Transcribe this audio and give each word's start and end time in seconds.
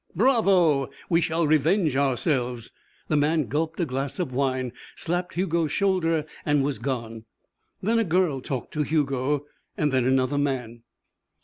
"Bravo! 0.15 0.89
We 1.11 1.21
shall 1.21 1.45
revenge 1.45 1.95
ourselves." 1.95 2.71
The 3.07 3.15
man 3.15 3.45
gulped 3.45 3.79
a 3.79 3.85
glass 3.85 4.17
of 4.17 4.33
wine, 4.33 4.73
slapped 4.95 5.35
Hugo's 5.35 5.71
shoulder, 5.71 6.25
and 6.43 6.63
was 6.63 6.79
gone. 6.79 7.25
Then 7.83 7.99
a 7.99 8.03
girl 8.03 8.41
talked 8.41 8.73
to 8.73 8.81
Hugo. 8.81 9.45
Then 9.77 9.93
another 9.93 10.39
man. 10.39 10.81